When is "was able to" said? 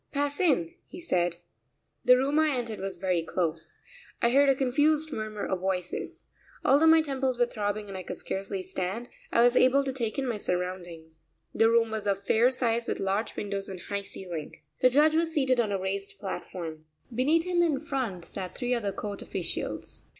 9.43-9.93